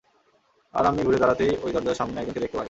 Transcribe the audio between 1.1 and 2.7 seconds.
দাঁড়াতেই ওই দরজার সামনে একজনকে দেখতে পাই।